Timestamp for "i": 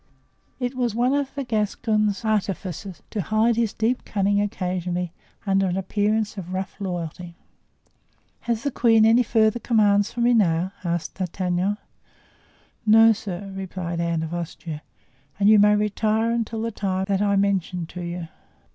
17.21-17.35